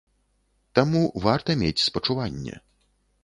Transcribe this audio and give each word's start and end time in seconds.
Таму 0.79 1.01
варта 1.27 1.55
мець 1.63 1.85
спачуванне. 1.89 2.55